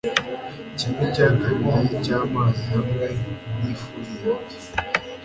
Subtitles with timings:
[0.77, 3.07] kimwe cya kabiri cyamazi, hamwe
[3.59, 4.57] nifuni yanjye